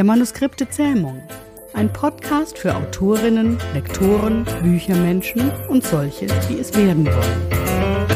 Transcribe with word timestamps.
der 0.00 0.06
Manuskripte 0.06 0.66
Zähmung. 0.66 1.20
Ein 1.74 1.92
Podcast 1.92 2.56
für 2.56 2.74
Autorinnen, 2.74 3.58
Lektoren, 3.74 4.46
Büchermenschen 4.62 5.50
und 5.68 5.84
solche, 5.84 6.26
die 6.48 6.58
es 6.58 6.74
werden 6.74 7.04
wollen. 7.04 8.08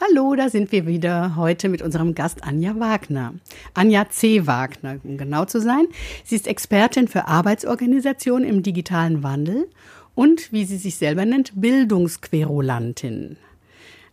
Hallo, 0.00 0.34
da 0.36 0.48
sind 0.48 0.72
wir 0.72 0.86
wieder 0.86 1.36
heute 1.36 1.68
mit 1.68 1.82
unserem 1.82 2.14
Gast 2.14 2.44
Anja 2.44 2.80
Wagner. 2.80 3.34
Anja 3.74 4.08
C. 4.08 4.46
Wagner, 4.46 5.00
um 5.04 5.18
genau 5.18 5.44
zu 5.44 5.60
sein. 5.60 5.84
Sie 6.24 6.36
ist 6.36 6.46
Expertin 6.46 7.06
für 7.06 7.26
Arbeitsorganisation 7.28 8.42
im 8.42 8.62
digitalen 8.62 9.22
Wandel 9.22 9.68
und, 10.14 10.50
wie 10.50 10.64
sie 10.64 10.78
sich 10.78 10.96
selber 10.96 11.26
nennt, 11.26 11.60
Bildungsquerulantin. 11.60 13.36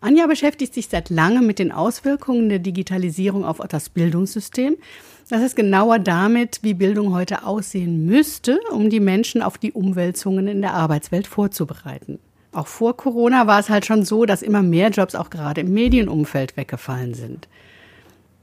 Anja 0.03 0.25
beschäftigt 0.25 0.73
sich 0.73 0.87
seit 0.87 1.11
langem 1.11 1.45
mit 1.45 1.59
den 1.59 1.71
Auswirkungen 1.71 2.49
der 2.49 2.57
Digitalisierung 2.57 3.45
auf 3.45 3.59
das 3.69 3.89
Bildungssystem. 3.89 4.75
Das 5.29 5.43
ist 5.43 5.55
genauer 5.55 5.99
damit, 5.99 6.59
wie 6.63 6.73
Bildung 6.73 7.13
heute 7.13 7.45
aussehen 7.45 8.07
müsste, 8.07 8.59
um 8.71 8.89
die 8.89 8.99
Menschen 8.99 9.43
auf 9.43 9.59
die 9.59 9.71
Umwälzungen 9.71 10.47
in 10.47 10.61
der 10.61 10.73
Arbeitswelt 10.73 11.27
vorzubereiten. 11.27 12.17
Auch 12.51 12.65
vor 12.65 12.97
Corona 12.97 13.45
war 13.45 13.59
es 13.59 13.69
halt 13.69 13.85
schon 13.85 14.03
so, 14.03 14.25
dass 14.25 14.41
immer 14.41 14.63
mehr 14.63 14.89
Jobs 14.89 15.13
auch 15.13 15.29
gerade 15.29 15.61
im 15.61 15.71
Medienumfeld 15.71 16.57
weggefallen 16.57 17.13
sind. 17.13 17.47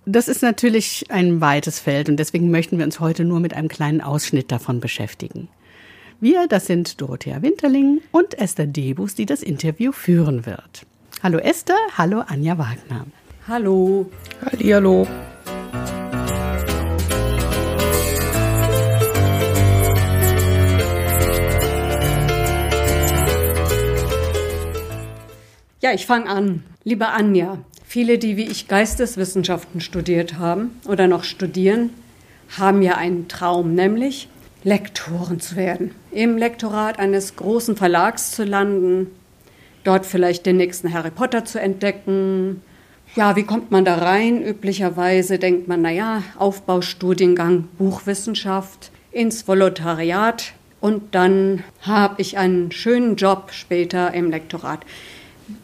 Das 0.07 0.29
ist 0.29 0.43
natürlich 0.43 1.07
ein 1.11 1.41
weites 1.41 1.81
Feld 1.81 2.09
und 2.09 2.19
deswegen 2.19 2.53
möchten 2.53 2.79
wir 2.79 2.85
uns 2.85 3.01
heute 3.01 3.25
nur 3.25 3.41
mit 3.41 3.53
einem 3.53 3.69
kleinen 3.69 4.01
Ausschnitt 4.01 4.53
davon 4.53 4.79
beschäftigen. 4.79 5.49
Wir, 6.21 6.47
das 6.47 6.67
sind 6.67 7.01
Dorothea 7.01 7.43
Winterling 7.43 8.01
und 8.13 8.39
Esther 8.39 8.67
Debus, 8.67 9.17
die 9.17 9.27
das 9.27 9.43
Interview 9.43 9.91
führen 9.91 10.47
wird. 10.47 10.87
Hallo 11.21 11.39
Esther, 11.39 11.75
hallo 11.97 12.21
Anja 12.21 12.59
Wagner. 12.59 13.05
Hallo. 13.49 14.09
Hallo. 14.41 15.05
Ja, 25.81 25.93
ich 25.93 26.07
fange 26.07 26.29
an. 26.31 26.63
Liebe 26.85 27.09
Anja, 27.09 27.59
viele, 27.85 28.19
die 28.19 28.37
wie 28.37 28.47
ich 28.47 28.69
Geisteswissenschaften 28.69 29.81
studiert 29.81 30.39
haben 30.39 30.79
oder 30.87 31.09
noch 31.09 31.25
studieren, 31.25 31.91
haben 32.57 32.81
ja 32.81 32.97
einen 32.97 33.27
Traum, 33.27 33.75
nämlich 33.75 34.29
Lektoren 34.63 35.41
zu 35.41 35.57
werden. 35.57 35.97
Im 36.13 36.39
Lektorat 36.39 37.01
eines 37.01 37.35
großen 37.35 37.77
Verlags 37.77 38.31
zu 38.31 38.45
landen, 38.45 39.09
dort 39.85 40.07
vielleicht 40.07 40.47
den 40.47 40.57
nächsten 40.57 40.93
Harry 40.93 41.11
Potter 41.11 41.45
zu 41.45 41.61
entdecken. 41.61 42.63
Ja, 43.15 43.37
wie 43.37 43.45
kommt 43.45 43.71
man 43.71 43.85
da 43.85 43.97
rein? 43.97 44.43
Üblicherweise 44.43 45.39
denkt 45.39 45.69
man, 45.69 45.83
naja, 45.83 46.23
Aufbaustudiengang 46.37 47.69
Buchwissenschaft 47.79 48.91
ins 49.13 49.49
Volontariat 49.49 50.53
und 50.81 51.15
dann 51.15 51.65
habe 51.81 52.21
ich 52.21 52.39
einen 52.39 52.71
schönen 52.71 53.17
Job 53.17 53.51
später 53.51 54.15
im 54.15 54.31
Lektorat. 54.31 54.81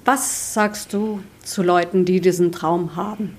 Was 0.04 0.54
sagst 0.54 0.92
du 0.92 1.20
zu 1.42 1.62
Leuten, 1.62 2.04
die 2.04 2.20
diesen 2.20 2.52
Traum 2.52 2.96
haben? 2.96 3.36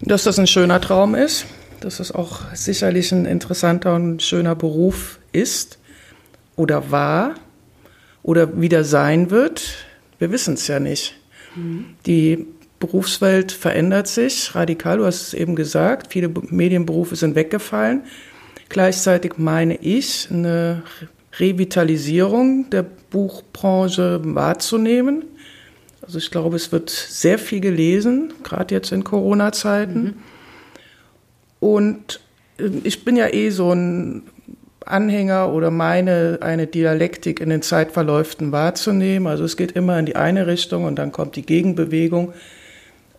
Dass 0.00 0.24
das 0.24 0.38
ein 0.38 0.46
schöner 0.46 0.80
Traum 0.80 1.14
ist, 1.14 1.46
dass 1.80 1.98
es 1.98 2.12
auch 2.12 2.40
sicherlich 2.54 3.10
ein 3.12 3.24
interessanter 3.24 3.94
und 3.94 4.22
schöner 4.22 4.54
Beruf 4.54 5.18
ist 5.32 5.78
oder 6.56 6.90
war 6.90 7.34
oder 8.28 8.60
wieder 8.60 8.84
sein 8.84 9.30
wird, 9.30 9.86
wir 10.18 10.30
wissen 10.30 10.52
es 10.52 10.66
ja 10.66 10.78
nicht. 10.78 11.18
Mhm. 11.56 11.86
Die 12.04 12.46
Berufswelt 12.78 13.52
verändert 13.52 14.06
sich 14.06 14.54
radikal, 14.54 14.98
du 14.98 15.06
hast 15.06 15.28
es 15.28 15.34
eben 15.34 15.56
gesagt, 15.56 16.12
viele 16.12 16.28
Medienberufe 16.50 17.16
sind 17.16 17.36
weggefallen. 17.36 18.02
Gleichzeitig 18.68 19.38
meine 19.38 19.76
ich, 19.76 20.28
eine 20.30 20.82
Revitalisierung 21.38 22.68
der 22.68 22.82
Buchbranche 22.82 24.20
wahrzunehmen. 24.22 25.24
Also 26.02 26.18
ich 26.18 26.30
glaube, 26.30 26.56
es 26.56 26.70
wird 26.70 26.90
sehr 26.90 27.38
viel 27.38 27.60
gelesen, 27.60 28.34
gerade 28.42 28.74
jetzt 28.74 28.92
in 28.92 29.04
Corona-Zeiten. 29.04 30.02
Mhm. 30.02 30.14
Und 31.60 32.20
äh, 32.58 32.68
ich 32.84 33.06
bin 33.06 33.16
ja 33.16 33.32
eh 33.32 33.48
so 33.48 33.72
ein 33.72 34.24
Anhänger 34.90 35.52
oder 35.52 35.70
meine, 35.70 36.38
eine 36.40 36.66
Dialektik 36.66 37.40
in 37.40 37.50
den 37.50 37.62
Zeitverläufen 37.62 38.52
wahrzunehmen. 38.52 39.26
Also 39.26 39.44
es 39.44 39.56
geht 39.56 39.72
immer 39.72 39.98
in 39.98 40.06
die 40.06 40.16
eine 40.16 40.46
Richtung 40.46 40.84
und 40.84 40.96
dann 40.96 41.12
kommt 41.12 41.36
die 41.36 41.46
Gegenbewegung. 41.46 42.32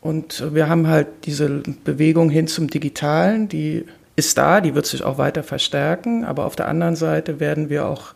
Und 0.02 0.54
wir 0.54 0.70
haben 0.70 0.88
halt 0.88 1.08
diese 1.26 1.62
Bewegung 1.84 2.30
hin 2.30 2.48
zum 2.48 2.70
Digitalen, 2.70 3.50
die 3.50 3.86
ist 4.16 4.38
da, 4.38 4.62
die 4.62 4.76
wird 4.76 4.86
sich 4.86 5.04
auch 5.04 5.18
weiter 5.18 5.44
verstärken. 5.44 6.26
Aber 6.26 6.46
auf 6.46 6.56
der 6.56 6.68
anderen 6.68 6.96
Seite 6.96 7.40
werden 7.40 7.70
wir 7.70 7.86
auch 7.86 8.14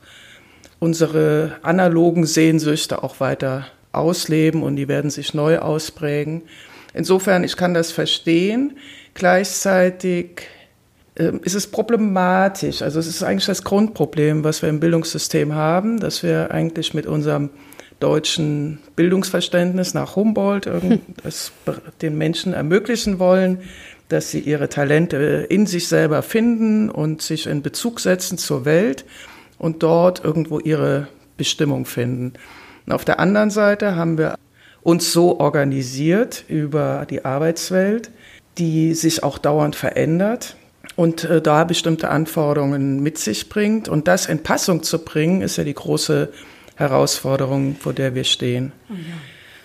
unsere 0.80 1.58
analogen 1.62 2.25
Sehnsüchte 2.25 3.03
auch 3.03 3.20
weiter 3.20 3.68
ausleben 3.94 4.64
und 4.64 4.75
die 4.75 4.88
werden 4.88 5.09
sich 5.09 5.34
neu 5.34 5.59
ausprägen. 5.59 6.41
Insofern, 6.94 7.44
ich 7.44 7.56
kann 7.56 7.74
das 7.74 7.91
verstehen. 7.91 8.78
Gleichzeitig 9.14 10.41
ist 11.16 11.53
es 11.53 11.68
problematisch. 11.68 12.81
Also 12.81 13.00
es 13.00 13.07
ist 13.07 13.24
eigentlich 13.24 13.46
das 13.46 13.63
Grundproblem, 13.63 14.44
was 14.44 14.62
wir 14.62 14.69
im 14.69 14.79
Bildungssystem 14.79 15.53
haben, 15.53 16.00
dass 16.00 16.24
wir 16.24 16.51
eigentlich 16.51 16.94
mit 16.94 17.06
unserem 17.06 17.51
deutschen 18.00 18.79
Bildungsverständnis 18.96 19.94
nach 19.94 20.16
Humboldt 20.16 20.69
das 21.23 21.52
den 22.02 22.18
Menschen 22.18 22.53
ermöglichen 22.53 23.19
wollen, 23.19 23.59
dass 24.09 24.31
sie 24.31 24.40
ihre 24.40 24.69
Talente 24.69 25.46
in 25.50 25.68
sich 25.68 25.88
selber 25.88 26.22
finden 26.23 26.90
und 26.90 27.22
sich 27.22 27.47
in 27.47 27.62
Bezug 27.62 28.00
setzen 28.00 28.38
zur 28.38 28.66
Welt 28.66 29.06
und 29.57 29.84
dort 29.84 30.23
irgendwo 30.23 30.59
ihre 30.59 31.07
Bestimmung 31.38 31.85
finden. 31.85 32.34
Und 32.85 32.91
auf 32.94 33.06
der 33.06 33.19
anderen 33.19 33.52
Seite 33.52 33.96
haben 33.96 34.18
wir 34.18 34.35
uns 34.81 35.13
so 35.13 35.40
organisiert 35.40 36.44
über 36.47 37.06
die 37.09 37.23
Arbeitswelt, 37.23 38.12
die 38.57 38.94
sich 38.94 39.23
auch 39.23 39.38
dauernd 39.38 39.75
verändert 39.75 40.57
und 40.96 41.24
äh, 41.24 41.42
da 41.42 41.64
bestimmte 41.64 42.09
Anforderungen 42.09 43.02
mit 43.02 43.18
sich 43.18 43.50
bringt. 43.50 43.90
Und 43.90 44.08
das 44.08 44.28
in 44.28 44.44
Passung 44.44 44.84
zu 44.84 45.00
bringen, 45.00 45.42
ist 45.42 45.58
ja 45.58 45.64
die 45.64 45.74
große 45.74 46.30
Herausforderung, 46.76 47.76
vor 47.76 47.94
der 47.94 48.16
wir 48.16 48.24
stehen. 48.24 48.72
Oh 48.90 48.94
ja. 48.94 49.16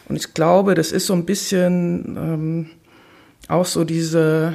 Und 0.08 0.16
ich 0.16 0.32
glaube, 0.32 0.74
das 0.74 0.90
ist 0.90 1.06
so 1.06 1.12
ein 1.12 1.26
bisschen 1.26 2.16
ähm, 2.16 2.70
auch 3.46 3.66
so 3.66 3.84
diese, 3.84 4.54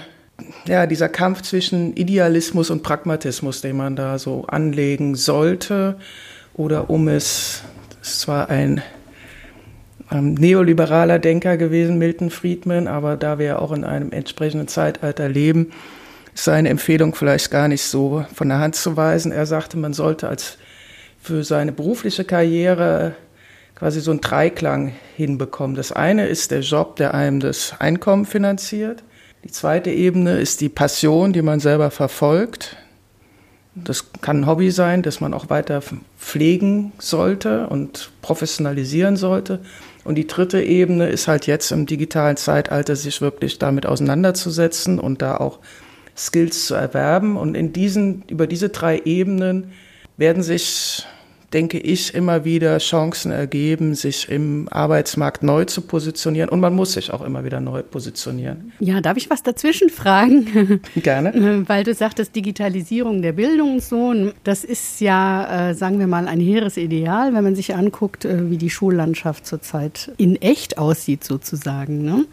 ja, 0.66 0.88
dieser 0.88 1.10
Kampf 1.10 1.44
zwischen 1.44 1.96
Idealismus 1.96 2.72
und 2.72 2.82
Pragmatismus, 2.82 3.62
den 3.62 3.78
man 3.78 3.96
da 3.96 4.18
so 4.18 4.46
anlegen 4.48 5.16
sollte. 5.16 5.98
Oder 6.56 6.90
um 6.90 7.08
es, 7.08 7.64
es 8.02 8.28
war 8.28 8.50
ein 8.50 8.82
ähm, 10.12 10.34
neoliberaler 10.34 11.20
Denker 11.20 11.58
gewesen, 11.58 12.00
Milton 12.00 12.32
Friedman, 12.32 12.88
aber 12.88 13.16
da 13.16 13.38
wir 13.38 13.62
auch 13.62 13.72
in 13.72 13.84
einem 13.84 14.12
entsprechenden 14.12 14.68
Zeitalter 14.68 15.30
leben, 15.30 15.68
ist 15.68 15.74
seine 16.36 16.70
Empfehlung 16.70 17.16
vielleicht 17.16 17.52
gar 17.52 17.68
nicht 17.68 17.84
so 17.84 18.26
von 18.34 18.50
der 18.50 18.60
Hand 18.60 18.76
zu 18.76 18.98
weisen. 18.98 19.32
Er 19.32 19.46
sagte, 19.46 19.78
man 19.78 19.94
sollte 19.94 20.28
als 20.28 20.58
für 21.22 21.44
seine 21.44 21.72
berufliche 21.72 22.26
Karriere 22.26 23.16
quasi 23.76 24.02
so 24.02 24.12
einen 24.12 24.22
Dreiklang 24.22 24.94
hinbekommen. 25.16 25.76
Das 25.76 25.92
eine 25.92 26.28
ist 26.28 26.52
der 26.52 26.62
Job, 26.62 26.96
der 26.98 27.14
einem 27.14 27.40
das 27.40 27.76
Einkommen 27.80 28.26
finanziert. 28.26 29.04
Die 29.44 29.52
zweite 29.52 29.90
Ebene 29.90 30.40
ist 30.40 30.62
die 30.62 30.70
Passion, 30.70 31.34
die 31.34 31.42
man 31.42 31.60
selber 31.60 31.92
verfolgt. 31.92 32.78
Das 33.76 34.12
kann 34.22 34.42
ein 34.42 34.48
Hobby 34.48 34.70
sein, 34.72 35.02
das 35.02 35.20
man 35.20 35.34
auch 35.34 35.50
weiter 35.50 35.82
pflegen 36.20 36.92
sollte 37.00 37.68
und 37.68 38.12
professionalisieren 38.22 39.18
sollte. 39.18 39.60
Und 40.04 40.16
die 40.16 40.28
dritte 40.28 40.62
Ebene 40.62 41.10
ist 41.10 41.28
halt 41.28 41.48
jetzt 41.48 41.72
im 41.72 41.86
digitalen 41.86 42.38
Zeitalter, 42.38 42.96
sich 42.96 43.20
wirklich 43.22 43.60
damit 43.60 43.86
auseinanderzusetzen 43.86 45.00
und 45.00 45.22
da 45.22 45.38
auch 45.38 45.60
Skills 46.16 46.68
zu 46.68 46.76
erwerben. 46.76 47.38
Und 47.38 47.56
in 47.56 47.74
diesen, 47.74 48.24
über 48.28 48.48
diese 48.48 48.70
drei 48.70 49.02
Ebenen 49.06 49.72
werden 50.18 50.44
sich, 50.44 51.06
denke 51.54 51.80
ich, 51.80 52.14
immer 52.14 52.46
wieder 52.46 52.78
Chancen 52.78 53.32
ergeben, 53.32 53.96
sich 53.96 54.30
im 54.30 54.68
Arbeitsmarkt 54.70 55.44
neu 55.44 55.66
zu 55.66 55.82
positionieren. 55.82 56.50
Und 56.50 56.60
man 56.60 56.76
muss 56.76 56.94
sich 56.94 57.12
auch 57.12 57.22
immer 57.22 57.44
wieder 57.44 57.60
neu 57.60 57.82
positionieren. 57.82 58.74
Ja, 58.80 59.02
darf 59.02 59.18
ich 59.18 59.30
was 59.30 59.44
dazwischen 59.44 59.90
fragen? 59.90 60.82
Gerne. 60.96 61.64
Weil 61.68 61.84
du 61.84 61.94
sagtest, 61.94 62.36
Digitalisierung 62.36 63.22
der 63.22 63.34
Bildung 63.34 63.74
und 63.74 63.84
so, 63.84 64.14
das 64.44 64.64
ist 64.64 65.02
ja, 65.02 65.70
äh, 65.70 65.74
sagen 65.76 66.00
wir 66.00 66.08
mal, 66.08 66.28
ein 66.28 66.40
hehres 66.40 66.78
Ideal, 66.78 67.34
wenn 67.34 67.44
man 67.44 67.56
sich 67.56 67.76
anguckt, 67.76 68.26
äh, 68.26 68.50
wie 68.50 68.58
die 68.58 68.70
Schullandschaft 68.70 69.46
zurzeit 69.46 70.12
in 70.18 70.36
echt 70.42 70.78
aussieht, 70.78 71.24
sozusagen. 71.24 72.04
Ne? 72.04 72.26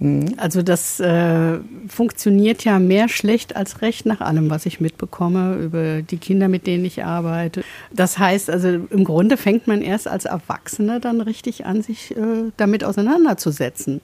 Mhm. 0.00 0.34
Also 0.38 0.62
das 0.62 0.98
äh, 0.98 1.58
funktioniert 1.86 2.64
ja 2.64 2.78
mehr 2.78 3.08
schlecht 3.08 3.54
als 3.54 3.82
recht 3.82 4.06
nach 4.06 4.20
allem, 4.20 4.50
was 4.50 4.66
ich 4.66 4.80
mitbekomme 4.80 5.56
über 5.56 6.02
die 6.02 6.16
Kinder, 6.16 6.48
mit 6.48 6.66
denen 6.66 6.84
ich 6.84 7.04
arbeite. 7.04 7.62
Das 7.92 8.18
heißt 8.18 8.50
also, 8.50 8.68
im 8.68 9.04
Grunde 9.04 9.36
fängt 9.36 9.66
man 9.66 9.82
erst 9.82 10.08
als 10.08 10.24
Erwachsener 10.24 11.00
dann 11.00 11.20
richtig 11.20 11.66
an, 11.66 11.82
sich 11.82 12.16
äh, 12.16 12.50
damit 12.56 12.82
auseinanderzusetzen. 12.82 14.00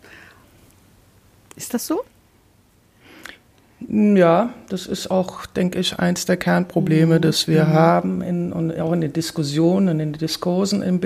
Ist 1.56 1.72
das 1.72 1.86
so? 1.86 2.02
Ja, 3.88 4.54
das 4.68 4.86
ist 4.86 5.10
auch, 5.10 5.46
denke 5.46 5.78
ich, 5.78 5.98
eins 5.98 6.24
der 6.24 6.36
Kernprobleme, 6.36 7.16
mhm. 7.16 7.22
das 7.22 7.46
wir 7.46 7.64
mhm. 7.64 7.72
haben, 7.72 8.22
in, 8.22 8.52
und 8.52 8.78
auch 8.78 8.92
in 8.92 9.00
den 9.00 9.12
Diskussionen, 9.12 9.88
in 9.88 9.98
den 9.98 10.12
Diskursen 10.12 10.82
im 10.82 11.00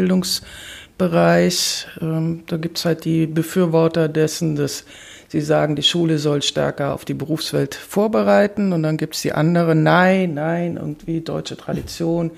Bildungsbereich. 1.01 1.87
Ähm, 2.01 2.43
da 2.47 2.57
gibt 2.57 2.79
es 2.79 2.85
halt 2.85 3.05
die 3.05 3.27
Befürworter 3.27 4.09
dessen, 4.09 4.57
dass 4.57 4.85
sie 5.29 5.41
sagen, 5.41 5.77
die 5.77 5.83
Schule 5.83 6.19
soll 6.19 6.43
stärker 6.43 6.93
auf 6.93 7.05
die 7.05 7.15
Berufswelt 7.15 7.75
vorbereiten. 7.75 8.73
Und 8.73 8.83
dann 8.83 8.97
gibt 8.97 9.15
es 9.15 9.23
die 9.23 9.33
anderen, 9.33 9.83
nein, 9.83 10.35
nein, 10.35 10.77
irgendwie 10.77 11.21
deutsche 11.21 11.57
Tradition. 11.57 12.31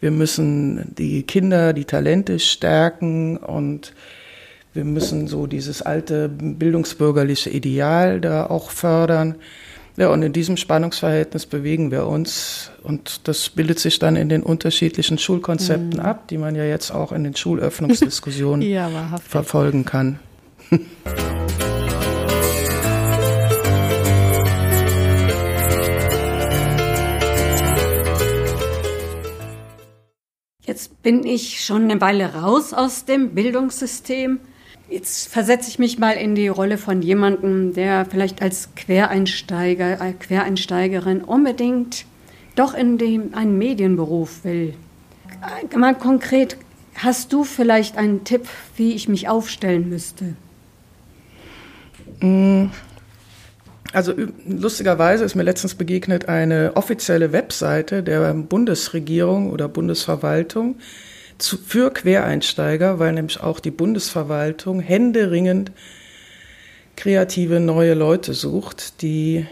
Wir 0.00 0.10
müssen 0.10 0.94
die 0.96 1.22
Kinder, 1.22 1.72
die 1.72 1.84
Talente 1.84 2.38
stärken 2.38 3.36
und 3.36 3.92
wir 4.74 4.84
müssen 4.84 5.28
so 5.28 5.46
dieses 5.46 5.82
alte 5.82 6.28
bildungsbürgerliche 6.28 7.50
Ideal 7.50 8.20
da 8.20 8.46
auch 8.46 8.70
fördern. 8.70 9.36
Ja, 9.98 10.10
und 10.10 10.22
in 10.22 10.32
diesem 10.32 10.56
Spannungsverhältnis 10.56 11.46
bewegen 11.46 11.90
wir 11.90 12.06
uns. 12.06 12.70
Und 12.84 13.26
das 13.26 13.50
bildet 13.50 13.80
sich 13.80 13.98
dann 13.98 14.14
in 14.14 14.28
den 14.28 14.44
unterschiedlichen 14.44 15.18
Schulkonzepten 15.18 15.98
mhm. 15.98 16.06
ab, 16.06 16.28
die 16.28 16.38
man 16.38 16.54
ja 16.54 16.62
jetzt 16.62 16.92
auch 16.92 17.10
in 17.10 17.24
den 17.24 17.34
Schulöffnungsdiskussionen 17.34 18.62
ja, 18.70 19.18
verfolgen 19.28 19.84
kann. 19.84 20.20
Jetzt 30.60 31.02
bin 31.02 31.26
ich 31.26 31.64
schon 31.64 31.90
eine 31.90 32.00
Weile 32.00 32.34
raus 32.34 32.72
aus 32.72 33.04
dem 33.04 33.34
Bildungssystem 33.34 34.38
Jetzt 34.90 35.28
versetze 35.28 35.68
ich 35.68 35.78
mich 35.78 35.98
mal 35.98 36.12
in 36.12 36.34
die 36.34 36.48
Rolle 36.48 36.78
von 36.78 37.02
jemandem, 37.02 37.74
der 37.74 38.06
vielleicht 38.06 38.40
als 38.40 38.70
Quereinsteiger, 38.74 40.00
äh, 40.00 40.12
Quereinsteigerin 40.14 41.22
unbedingt 41.22 42.06
doch 42.54 42.74
in 42.74 42.96
den, 42.96 43.34
einen 43.34 43.58
Medienberuf 43.58 44.44
will. 44.44 44.74
Äh, 45.72 45.76
mal 45.76 45.94
konkret, 45.94 46.56
hast 46.94 47.32
du 47.32 47.44
vielleicht 47.44 47.98
einen 47.98 48.24
Tipp, 48.24 48.48
wie 48.76 48.94
ich 48.94 49.08
mich 49.08 49.28
aufstellen 49.28 49.90
müsste? 49.90 50.34
Mm, 52.20 52.70
also 53.92 54.14
lustigerweise 54.46 55.24
ist 55.24 55.34
mir 55.34 55.42
letztens 55.42 55.74
begegnet 55.74 56.28
eine 56.28 56.72
offizielle 56.76 57.32
Webseite 57.32 58.02
der 58.02 58.32
Bundesregierung 58.34 59.50
oder 59.50 59.68
Bundesverwaltung, 59.68 60.76
zu, 61.38 61.56
für 61.56 61.92
Quereinsteiger, 61.92 62.98
weil 62.98 63.12
nämlich 63.12 63.40
auch 63.40 63.60
die 63.60 63.70
Bundesverwaltung 63.70 64.80
händeringend 64.80 65.72
kreative 66.96 67.60
neue 67.60 67.94
Leute 67.94 68.34
sucht, 68.34 69.02
die 69.02 69.46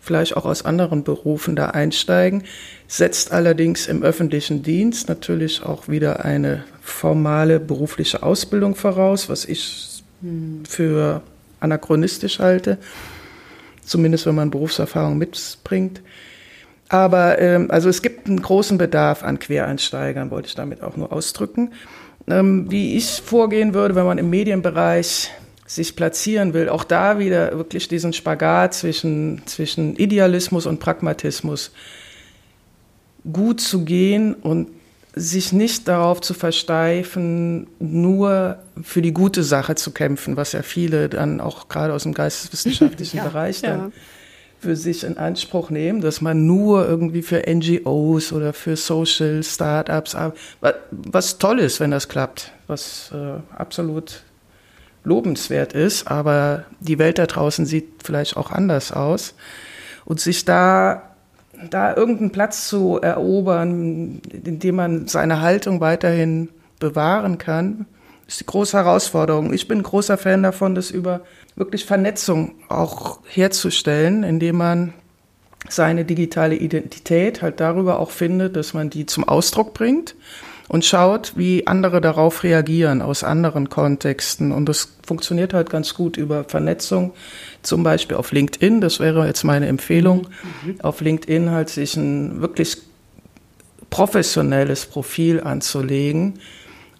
vielleicht 0.00 0.36
auch 0.36 0.44
aus 0.44 0.64
anderen 0.64 1.04
Berufen 1.04 1.56
da 1.56 1.70
einsteigen, 1.70 2.44
setzt 2.86 3.32
allerdings 3.32 3.86
im 3.86 4.02
öffentlichen 4.02 4.62
Dienst 4.62 5.08
natürlich 5.08 5.62
auch 5.62 5.88
wieder 5.88 6.24
eine 6.24 6.64
formale 6.80 7.58
berufliche 7.58 8.22
Ausbildung 8.22 8.76
voraus, 8.76 9.28
was 9.28 9.44
ich 9.44 10.02
für 10.68 11.22
anachronistisch 11.60 12.38
halte, 12.38 12.78
zumindest 13.84 14.26
wenn 14.26 14.36
man 14.36 14.50
Berufserfahrung 14.50 15.18
mitbringt. 15.18 16.00
Aber 16.88 17.38
ähm, 17.40 17.70
also 17.70 17.88
es 17.88 18.02
gibt 18.02 18.26
einen 18.26 18.40
großen 18.40 18.78
Bedarf 18.78 19.22
an 19.22 19.38
Quereinsteigern, 19.38 20.30
wollte 20.30 20.48
ich 20.48 20.54
damit 20.54 20.82
auch 20.82 20.96
nur 20.96 21.12
ausdrücken. 21.12 21.72
Ähm, 22.28 22.70
wie 22.70 22.96
ich 22.96 23.22
vorgehen 23.24 23.74
würde, 23.74 23.94
wenn 23.94 24.06
man 24.06 24.18
im 24.18 24.30
Medienbereich 24.30 25.30
sich 25.66 25.96
platzieren 25.96 26.54
will, 26.54 26.68
auch 26.68 26.84
da 26.84 27.18
wieder 27.18 27.56
wirklich 27.56 27.88
diesen 27.88 28.12
Spagat 28.12 28.74
zwischen, 28.74 29.42
zwischen 29.46 29.96
Idealismus 29.96 30.66
und 30.66 30.78
Pragmatismus 30.78 31.72
gut 33.32 33.60
zu 33.60 33.84
gehen 33.84 34.34
und 34.34 34.68
sich 35.12 35.52
nicht 35.52 35.88
darauf 35.88 36.20
zu 36.20 36.34
versteifen, 36.34 37.66
nur 37.80 38.58
für 38.82 39.02
die 39.02 39.12
gute 39.12 39.42
Sache 39.42 39.74
zu 39.74 39.90
kämpfen, 39.90 40.36
was 40.36 40.52
ja 40.52 40.62
viele 40.62 41.08
dann 41.08 41.40
auch 41.40 41.68
gerade 41.68 41.94
aus 41.94 42.04
dem 42.04 42.14
geisteswissenschaftlichen 42.14 43.16
ja, 43.16 43.24
Bereich 43.24 43.62
dann 43.62 43.80
ja 43.80 43.90
für 44.66 44.74
sich 44.74 45.04
in 45.04 45.16
Anspruch 45.16 45.70
nehmen, 45.70 46.00
dass 46.00 46.20
man 46.20 46.44
nur 46.44 46.88
irgendwie 46.88 47.22
für 47.22 47.44
NGOs 47.48 48.32
oder 48.32 48.52
für 48.52 48.74
Social 48.74 49.44
Startups, 49.44 50.16
was 50.90 51.38
toll 51.38 51.60
ist, 51.60 51.78
wenn 51.78 51.92
das 51.92 52.08
klappt, 52.08 52.50
was 52.66 53.12
äh, 53.14 53.38
absolut 53.56 54.24
lobenswert 55.04 55.72
ist, 55.72 56.08
aber 56.08 56.64
die 56.80 56.98
Welt 56.98 57.18
da 57.18 57.26
draußen 57.26 57.64
sieht 57.64 58.02
vielleicht 58.02 58.36
auch 58.36 58.50
anders 58.50 58.90
aus. 58.90 59.34
Und 60.04 60.18
sich 60.18 60.44
da 60.44 61.02
da 61.70 61.94
irgendeinen 61.94 62.32
Platz 62.32 62.68
zu 62.68 62.98
erobern, 63.00 64.20
in 64.32 64.58
dem 64.58 64.74
man 64.74 65.06
seine 65.06 65.42
Haltung 65.42 65.80
weiterhin 65.80 66.48
bewahren 66.80 67.38
kann, 67.38 67.86
ist 68.26 68.40
die 68.40 68.46
große 68.46 68.76
Herausforderung. 68.76 69.52
Ich 69.52 69.68
bin 69.68 69.78
ein 69.78 69.84
großer 69.84 70.18
Fan 70.18 70.42
davon, 70.42 70.74
das 70.74 70.90
über 70.90 71.22
wirklich 71.54 71.84
Vernetzung 71.84 72.54
auch 72.68 73.20
herzustellen, 73.26 74.22
indem 74.24 74.56
man 74.56 74.94
seine 75.68 76.04
digitale 76.04 76.56
Identität 76.56 77.42
halt 77.42 77.60
darüber 77.60 77.98
auch 77.98 78.10
findet, 78.10 78.56
dass 78.56 78.74
man 78.74 78.90
die 78.90 79.06
zum 79.06 79.24
Ausdruck 79.24 79.74
bringt 79.74 80.14
und 80.68 80.84
schaut, 80.84 81.32
wie 81.36 81.66
andere 81.66 82.00
darauf 82.00 82.42
reagieren 82.42 83.02
aus 83.02 83.22
anderen 83.22 83.68
Kontexten. 83.68 84.52
Und 84.52 84.68
das 84.68 84.96
funktioniert 85.06 85.54
halt 85.54 85.70
ganz 85.70 85.94
gut 85.94 86.16
über 86.16 86.44
Vernetzung, 86.44 87.12
zum 87.62 87.82
Beispiel 87.82 88.16
auf 88.16 88.32
LinkedIn. 88.32 88.80
Das 88.80 89.00
wäre 89.00 89.26
jetzt 89.26 89.44
meine 89.44 89.66
Empfehlung. 89.66 90.28
Mhm. 90.64 90.80
Auf 90.80 91.00
LinkedIn 91.00 91.50
halt 91.50 91.68
sich 91.68 91.96
ein 91.96 92.40
wirklich 92.40 92.78
professionelles 93.90 94.86
Profil 94.86 95.40
anzulegen, 95.40 96.40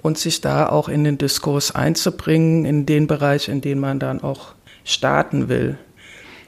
und 0.07 0.17
sich 0.17 0.41
da 0.41 0.69
auch 0.69 0.89
in 0.89 1.03
den 1.03 1.19
Diskurs 1.19 1.75
einzubringen, 1.75 2.65
in 2.65 2.87
den 2.87 3.09
Bereich, 3.09 3.49
in 3.49 3.61
den 3.61 3.81
man 3.81 3.99
dann 3.99 4.23
auch 4.23 4.55
starten 4.85 5.49
will. 5.49 5.79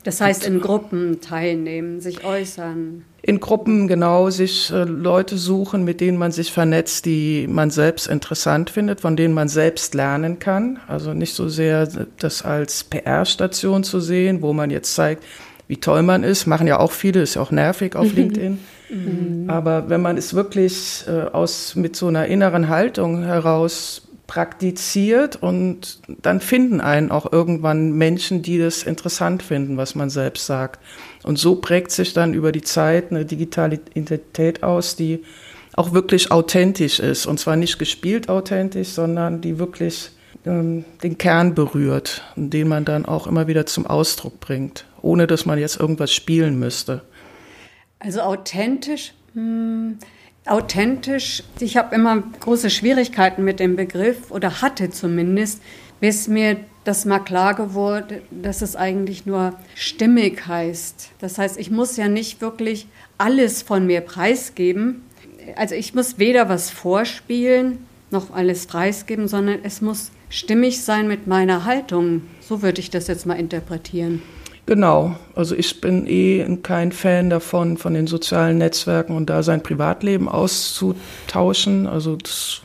Das 0.05 0.21
heißt, 0.21 0.47
in 0.47 0.61
Gruppen 0.61 1.21
teilnehmen, 1.21 2.01
sich 2.01 2.25
äußern. 2.25 3.05
In 3.21 3.41
Gruppen, 3.41 3.89
genau, 3.89 4.31
sich 4.31 4.71
äh, 4.71 4.85
Leute 4.85 5.37
suchen, 5.37 5.85
mit 5.85 6.01
denen 6.01 6.17
man 6.19 6.31
sich 6.31 6.53
vernetzt, 6.53 7.05
die 7.05 7.49
man 7.49 7.71
selbst 7.71 8.07
interessant 8.07 8.71
findet, 8.71 9.01
von 9.01 9.17
denen 9.17 9.35
man 9.35 9.49
selbst 9.49 9.93
lernen 9.95 10.39
kann. 10.39 10.79
Also 10.87 11.13
nicht 11.13 11.35
so 11.35 11.49
sehr 11.49 11.89
das 12.21 12.43
als 12.43 12.85
PR-Station 12.85 13.83
zu 13.83 13.99
sehen, 13.99 14.41
wo 14.41 14.53
man 14.53 14.71
jetzt 14.71 14.95
zeigt, 14.95 15.25
wie 15.67 15.79
toll 15.79 16.05
man 16.05 16.23
ist. 16.23 16.47
Machen 16.47 16.69
ja 16.69 16.79
auch 16.79 16.93
viele, 16.93 17.21
ist 17.23 17.35
ja 17.35 17.43
auch 17.43 17.51
nervig 17.51 17.97
auf 17.97 18.13
LinkedIn. 18.15 18.61
Mhm. 18.89 19.49
Aber 19.49 19.89
wenn 19.89 20.03
man 20.03 20.17
es 20.17 20.35
wirklich 20.35 21.05
äh, 21.07 21.23
aus, 21.33 21.75
mit 21.77 21.97
so 21.97 22.09
einer 22.09 22.27
inneren 22.27 22.69
Haltung 22.69 23.23
heraus 23.23 24.03
praktiziert 24.29 25.37
und 25.37 26.01
dann 26.07 26.41
finden 26.41 26.81
einen 26.81 27.11
auch 27.11 27.33
irgendwann 27.33 27.93
Menschen, 27.93 28.43
die 28.43 28.59
das 28.59 28.83
interessant 28.83 29.43
finden, 29.43 29.79
was 29.79 29.95
man 29.95 30.11
selbst 30.11 30.47
sagt. 30.47 30.81
Und 31.25 31.39
so 31.39 31.57
prägt 31.57 31.91
sich 31.91 32.13
dann 32.13 32.35
über 32.35 32.53
die 32.53 32.63
Zeit 32.63 33.11
eine 33.11 33.25
digitale 33.25 33.81
Identität 33.95 34.63
aus, 34.63 34.97
die 34.97 35.25
auch 35.75 35.95
wirklich 35.95 36.31
authentisch 36.31 37.01
ist. 37.01 37.27
Und 37.27 37.41
zwar 37.41 37.57
nicht 37.57 37.79
gespielt 37.79 38.29
authentisch, 38.29 38.89
sondern 38.89 39.41
die 39.41 39.59
wirklich 39.59 40.11
ähm, 40.45 40.85
den 41.03 41.17
Kern 41.17 41.55
berührt 41.55 42.23
und 42.37 42.51
den 42.51 42.69
man 42.69 42.85
dann 42.85 43.07
auch 43.07 43.27
immer 43.27 43.47
wieder 43.47 43.65
zum 43.65 43.87
Ausdruck 43.87 44.41
bringt, 44.41 44.85
ohne 45.01 45.27
dass 45.27 45.47
man 45.47 45.59
jetzt 45.59 45.81
irgendwas 45.81 46.13
spielen 46.13 46.59
müsste. 46.59 47.03
Also 47.99 48.21
authentisch. 48.21 49.15
Hm, 49.35 49.99
authentisch. 50.47 51.43
Ich 51.61 51.77
habe 51.77 51.95
immer 51.95 52.23
große 52.41 52.71
Schwierigkeiten 52.71 53.45
mit 53.45 53.61
dem 53.61 53.77
Begriff 53.77 54.31
oder 54.31 54.63
hatte 54.63 54.91
zumindest, 54.91 55.63
bis 56.01 56.29
mir 56.29 56.59
das 56.85 57.05
mal 57.05 57.19
klar 57.19 57.55
geworden, 57.55 58.23
dass 58.31 58.63
es 58.63 58.77
eigentlich 58.77 59.27
nur 59.27 59.55
stimmig 59.75 60.47
heißt. 60.47 61.11
Das 61.19 61.37
heißt, 61.37 61.59
ich 61.59 61.71
muss 61.71 61.97
ja 61.97 62.09
nicht 62.09 62.41
wirklich 62.41 62.87
alles 63.19 63.63
von 63.63 63.87
mir 63.87 64.01
preisgeben. 64.01 65.03
Also 65.57 65.75
ich 65.75 65.95
muss 65.95 66.19
weder 66.19 66.49
was 66.49 66.71
vorspielen 66.71 67.87
noch 68.11 68.33
alles 68.33 68.67
preisgeben, 68.67 69.29
sondern 69.29 69.59
es 69.63 69.81
muss 69.81 70.13
stimmig 70.31 70.83
sein 70.83 71.09
mit 71.09 71.27
meiner 71.27 71.65
Haltung. 71.65 72.23
So 72.41 72.63
würde 72.63 72.81
ich 72.81 72.91
das 72.91 73.07
jetzt 73.07 73.27
mal 73.27 73.35
interpretieren. 73.39 74.23
Genau, 74.69 75.17
also 75.35 75.55
ich 75.55 75.81
bin 75.81 76.07
eh 76.07 76.45
kein 76.63 76.93
Fan 76.93 77.31
davon, 77.31 77.79
von 77.79 77.95
den 77.95 78.07
sozialen 78.07 78.59
Netzwerken 78.59 79.17
und 79.17 79.31
da 79.31 79.43
sein 79.43 79.63
Privatleben 79.63 80.29
auszutauschen. 80.29 81.87
Also 81.87 82.17
das 82.17 82.61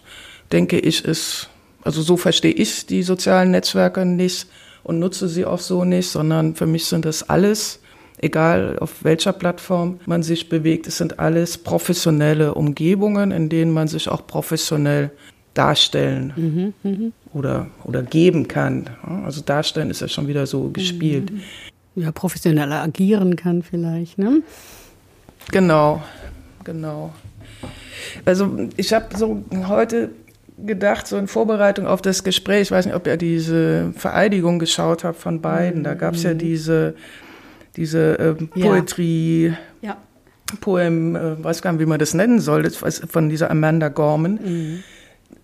denke 0.52 0.78
ich 0.80 1.06
ist, 1.06 1.48
also 1.82 2.02
so 2.02 2.18
verstehe 2.18 2.52
ich 2.52 2.88
die 2.88 3.04
sozialen 3.04 3.52
Netzwerke 3.52 4.06
nicht 4.06 4.48
und 4.84 5.00
nutze 5.00 5.30
sie 5.30 5.46
auch 5.46 5.60
so 5.60 5.86
nicht, 5.86 6.10
sondern 6.10 6.56
für 6.56 6.66
mich 6.66 6.88
sind 6.88 7.06
das 7.06 7.30
alles, 7.30 7.80
egal 8.18 8.78
auf 8.80 9.06
welcher 9.06 9.32
Plattform 9.32 10.02
man 10.06 10.24
sich 10.24 10.50
bewegt, 10.50 10.88
es 10.88 10.98
sind 10.98 11.20
alles 11.20 11.58
professionelle 11.58 12.54
Umgebungen, 12.54 13.32
in 13.32 13.48
denen 13.48 13.72
man 13.72 13.88
sich 13.88 14.10
auch 14.10 14.28
professionell 14.28 15.10
darstellen 15.54 16.34
mhm, 16.36 16.74
mh. 16.84 17.12
oder, 17.34 17.68
oder 17.86 18.04
geben 18.04 18.50
kann. 18.50 18.90
Also 19.26 19.40
darstellen 19.40 19.90
ist 19.90 20.02
ja 20.02 20.10
schon 20.10 20.28
wieder 20.28 20.46
so 20.48 20.68
gespielt. 20.68 21.32
Mhm. 21.32 21.44
Ja, 21.96 22.12
professioneller 22.12 22.82
agieren 22.82 23.36
kann 23.36 23.64
vielleicht, 23.64 24.18
ne? 24.18 24.42
Genau, 25.52 26.02
genau. 26.64 27.14
Also 28.26 28.70
ich 28.78 28.94
habe 28.94 29.16
so 29.18 29.44
heute 29.68 30.10
gedacht, 30.58 31.08
so 31.08 31.18
in 31.18 31.28
Vorbereitung 31.28 31.88
auf 31.88 32.02
das 32.02 32.24
Gespräch, 32.24 32.64
ich 32.64 32.72
weiß 32.72 32.86
nicht, 32.86 32.96
ob 32.96 33.08
ihr 33.08 33.18
diese 33.18 33.94
Vereidigung 33.96 34.60
geschaut 34.60 35.04
habt 35.04 35.20
von 35.20 35.42
beiden, 35.42 35.84
da 35.84 35.94
gab 35.94 36.16
es 36.16 36.24
ja 36.24 36.34
mhm. 36.34 36.38
diese, 36.38 36.96
diese 37.76 38.20
äh, 38.20 38.34
Poetry, 38.34 39.54
ja. 39.82 39.90
ja. 39.90 39.98
Poem, 40.62 41.16
äh, 41.16 41.44
weiß 41.44 41.62
gar 41.62 41.72
nicht, 41.74 41.82
wie 41.82 41.86
man 41.86 42.00
das 42.00 42.14
nennen 42.14 42.40
soll, 42.40 42.64
das 42.64 42.78
von 42.78 43.30
dieser 43.30 43.50
Amanda 43.50 43.90
Gorman. 43.90 44.40
Mhm. 44.44 44.84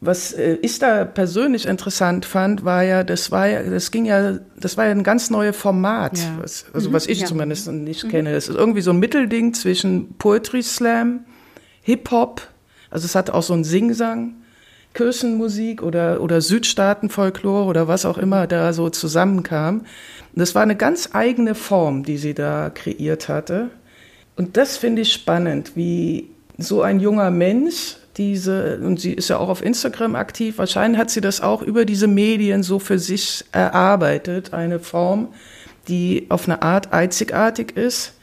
Was 0.01 0.33
äh, 0.33 0.57
ich 0.61 0.79
da 0.79 1.05
persönlich 1.05 1.65
interessant 1.65 2.25
fand, 2.25 2.63
war 2.65 2.83
ja, 2.83 3.03
das 3.03 3.31
war 3.31 3.47
ja, 3.47 3.63
das 3.63 3.91
ging 3.91 4.05
ja, 4.05 4.39
das 4.57 4.77
war 4.77 4.85
ja 4.85 4.91
ein 4.91 5.03
ganz 5.03 5.29
neues 5.29 5.55
Format, 5.55 6.17
ja. 6.17 6.37
was, 6.41 6.65
also 6.73 6.89
mhm. 6.89 6.93
was 6.93 7.07
ich 7.07 7.21
ja. 7.21 7.27
zumindest 7.27 7.71
nicht 7.71 8.05
mhm. 8.05 8.09
kenne. 8.09 8.33
Das 8.33 8.47
ist 8.47 8.55
irgendwie 8.55 8.81
so 8.81 8.91
ein 8.91 8.99
Mittelding 8.99 9.53
zwischen 9.53 10.15
Poetry 10.17 10.63
Slam, 10.63 11.25
Hip 11.81 12.11
Hop, 12.11 12.41
also 12.91 13.05
es 13.05 13.15
hat 13.15 13.29
auch 13.29 13.43
so 13.43 13.53
einen 13.53 13.63
Singsang 13.63 14.35
Kirchenmusik 14.93 15.83
oder, 15.83 16.21
oder 16.21 16.41
Südstaatenfolklore 16.41 17.65
oder 17.65 17.87
was 17.87 18.05
auch 18.05 18.17
immer 18.17 18.47
da 18.47 18.73
so 18.73 18.89
zusammenkam. 18.89 19.79
Und 19.79 19.85
das 20.33 20.55
war 20.55 20.63
eine 20.63 20.75
ganz 20.75 21.09
eigene 21.13 21.55
Form, 21.55 22.03
die 22.03 22.17
sie 22.17 22.33
da 22.33 22.69
kreiert 22.69 23.29
hatte. 23.29 23.69
Und 24.35 24.57
das 24.57 24.77
finde 24.77 25.03
ich 25.03 25.13
spannend, 25.13 25.75
wie 25.75 26.29
so 26.57 26.81
ein 26.81 26.99
junger 26.99 27.31
Mensch 27.31 27.97
diese, 28.19 28.79
und 28.79 28.99
sie 28.99 29.13
ist 29.13 29.29
ja 29.29 29.37
auch 29.37 29.47
auf 29.47 29.63
Instagram 29.63 30.15
aktiv, 30.15 30.57
wahrscheinlich 30.57 30.99
hat 30.99 31.09
sie 31.09 31.21
das 31.21 31.39
auch 31.39 31.61
über 31.61 31.85
diese 31.85 32.07
Medien 32.07 32.63
so 32.63 32.77
für 32.77 32.99
sich 32.99 33.45
erarbeitet, 33.53 34.53
eine 34.53 34.79
Form, 34.79 35.29
die 35.87 36.27
auf 36.27 36.47
eine 36.47 36.61
Art 36.61 36.91
einzigartig 36.91 37.77
ist 37.77 38.13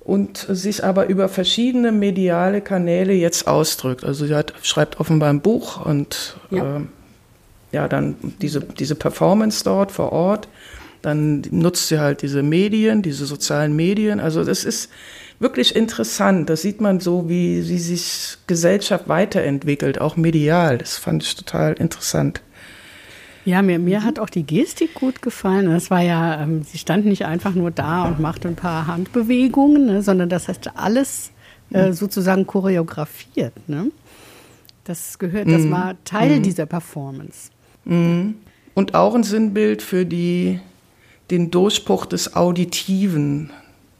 und 0.00 0.38
sich 0.38 0.82
aber 0.84 1.06
über 1.06 1.28
verschiedene 1.28 1.92
mediale 1.92 2.60
Kanäle 2.60 3.12
jetzt 3.12 3.46
ausdrückt. 3.46 4.02
Also 4.02 4.26
sie 4.26 4.34
hat, 4.34 4.54
schreibt 4.62 4.98
offenbar 4.98 5.30
ein 5.30 5.40
Buch 5.40 5.86
und 5.86 6.36
ja, 6.50 6.78
äh, 6.78 6.80
ja 7.70 7.86
dann 7.86 8.16
diese, 8.40 8.60
diese 8.60 8.96
Performance 8.96 9.62
dort 9.62 9.92
vor 9.92 10.10
Ort. 10.10 10.48
Dann 11.00 11.42
nutzt 11.52 11.86
sie 11.86 12.00
halt 12.00 12.22
diese 12.22 12.42
Medien, 12.42 13.02
diese 13.02 13.24
sozialen 13.24 13.74
Medien. 13.76 14.18
Also 14.18 14.42
das 14.42 14.64
ist 14.64 14.90
wirklich 15.42 15.76
interessant. 15.76 16.48
Da 16.48 16.56
sieht 16.56 16.80
man 16.80 17.00
so, 17.00 17.28
wie, 17.28 17.68
wie 17.68 17.78
sich 17.78 18.38
Gesellschaft 18.46 19.08
weiterentwickelt, 19.08 20.00
auch 20.00 20.16
medial. 20.16 20.78
Das 20.78 20.96
fand 20.96 21.22
ich 21.22 21.34
total 21.36 21.74
interessant. 21.74 22.40
Ja, 23.44 23.60
mir, 23.60 23.80
mir 23.80 24.04
hat 24.04 24.20
auch 24.20 24.30
die 24.30 24.44
Gestik 24.44 24.94
gut 24.94 25.20
gefallen. 25.20 25.66
Das 25.66 25.90
war 25.90 26.00
ja, 26.00 26.40
ähm, 26.40 26.62
sie 26.62 26.78
stand 26.78 27.06
nicht 27.06 27.26
einfach 27.26 27.54
nur 27.54 27.72
da 27.72 28.04
und 28.04 28.20
machte 28.20 28.46
ein 28.46 28.54
paar 28.54 28.86
Handbewegungen, 28.86 29.86
ne, 29.86 30.02
sondern 30.02 30.28
das 30.28 30.46
heißt 30.46 30.70
alles 30.76 31.32
äh, 31.72 31.88
mhm. 31.88 31.92
sozusagen 31.92 32.46
choreografiert. 32.46 33.68
Ne? 33.68 33.90
Das 34.84 35.18
gehört, 35.18 35.48
das 35.48 35.62
mhm. 35.62 35.70
war 35.72 35.96
Teil 36.04 36.38
mhm. 36.38 36.42
dieser 36.44 36.66
Performance. 36.66 37.50
Mhm. 37.84 38.36
Und 38.74 38.94
auch 38.94 39.14
ein 39.14 39.24
Sinnbild 39.24 39.82
für 39.82 40.06
die, 40.06 40.60
den 41.30 41.50
Durchbruch 41.50 42.06
des 42.06 42.36
Auditiven, 42.36 43.50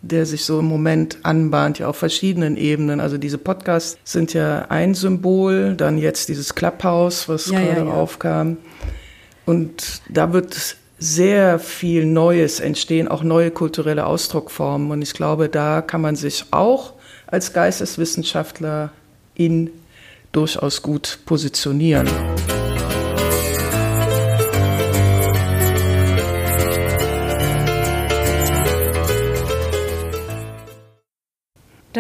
der 0.03 0.27
sich 0.27 0.45
so 0.45 0.59
im 0.59 0.67
Moment 0.67 1.19
anbahnt, 1.23 1.79
ja 1.79 1.89
auf 1.89 1.97
verschiedenen 1.97 2.57
Ebenen. 2.57 3.01
Also 3.01 3.19
diese 3.19 3.39
Podcasts 3.39 3.97
sind 4.05 4.35
ja 4.35 4.67
ein 4.69 4.95
Symbol, 4.95 5.75
dann 5.77 5.97
jetzt 5.97 6.29
dieses 6.29 6.55
Clubhouse, 6.55 7.29
was 7.29 7.47
ja, 7.47 7.61
gerade 7.61 7.81
ja, 7.81 7.87
ja. 7.87 7.93
aufkam. 7.93 8.59
Und 9.47 10.03
da 10.09 10.33
wird 10.33 10.77
sehr 10.99 11.59
viel 11.59 12.05
Neues 12.05 12.61
entstehen, 12.61 13.09
auch 13.09 13.23
neue 13.23 13.51
kulturelle 13.51 14.07
Ausdruckformen. 14.07 14.91
Und 14.91 15.03
ich 15.03 15.15
glaube, 15.15 15.49
da 15.49 15.83
kann 15.83 16.01
man 16.01 16.17
sich 16.17 16.47
auch 16.51 16.95
als 17.27 17.53
Geisteswissenschaftler 17.53 18.93
in 19.35 19.71
durchaus 20.33 20.83
gut 20.83 21.19
positionieren. 21.27 22.09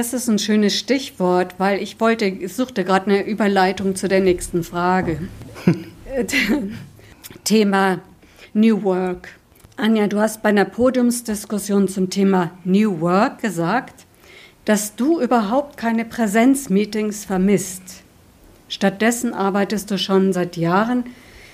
Das 0.03 0.13
ist 0.13 0.27
ein 0.27 0.41
schönes 0.41 0.77
Stichwort, 0.77 1.55
weil 1.59 1.81
ich 1.81 2.01
wollte, 2.01 2.25
ich 2.25 2.53
suchte 2.53 2.83
gerade 2.83 3.07
eine 3.07 3.25
Überleitung 3.25 3.95
zu 3.95 4.09
der 4.09 4.19
nächsten 4.19 4.65
Frage. 4.65 5.29
Thema 7.45 8.01
New 8.53 8.83
Work. 8.83 9.29
Anja, 9.77 10.09
du 10.09 10.19
hast 10.19 10.43
bei 10.43 10.49
einer 10.49 10.65
Podiumsdiskussion 10.65 11.87
zum 11.87 12.11
Thema 12.11 12.51
New 12.65 12.99
Work 13.01 13.43
gesagt, 13.43 14.07
dass 14.65 14.97
du 14.97 15.21
überhaupt 15.21 15.77
keine 15.77 16.05
Präsenzmeetings 16.05 17.25
vermisst. 17.25 18.03
Stattdessen 18.69 19.33
arbeitest 19.33 19.89
du 19.89 19.99
schon 19.99 20.33
seit 20.33 20.57
Jahren 20.57 21.05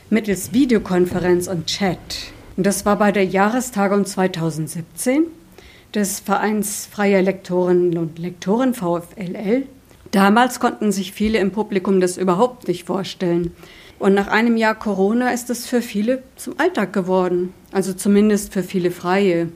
mittels 0.08 0.54
Videokonferenz 0.54 1.48
und 1.48 1.66
Chat. 1.66 1.98
Und 2.56 2.64
das 2.64 2.86
war 2.86 2.96
bei 2.96 3.12
der 3.12 3.26
Jahrestagung 3.26 4.06
2017 4.06 5.26
des 5.94 6.20
Vereins 6.20 6.86
Freier 6.90 7.22
Lektorinnen 7.22 7.98
und 7.98 8.18
Lektoren 8.18 8.74
VfLL. 8.74 9.66
Damals 10.10 10.60
konnten 10.60 10.92
sich 10.92 11.12
viele 11.12 11.38
im 11.38 11.50
Publikum 11.50 12.00
das 12.00 12.16
überhaupt 12.16 12.68
nicht 12.68 12.84
vorstellen. 12.84 13.54
Und 13.98 14.14
nach 14.14 14.28
einem 14.28 14.56
Jahr 14.56 14.74
Corona 14.74 15.32
ist 15.32 15.50
es 15.50 15.66
für 15.66 15.82
viele 15.82 16.22
zum 16.36 16.54
Alltag 16.58 16.92
geworden, 16.92 17.52
also 17.72 17.92
zumindest 17.92 18.52
für 18.52 18.62
viele 18.62 18.90
Freie. 18.90 19.48